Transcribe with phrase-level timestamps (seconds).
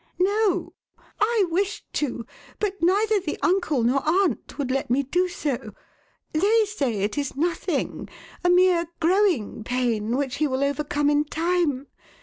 [0.17, 0.73] "No.
[1.19, 2.25] I wished to,
[2.57, 5.73] but neither the uncle nor aunt would let me do so.
[6.33, 8.09] They say it is nothing
[8.43, 11.85] a mere 'growing pain' which he will overcome in time.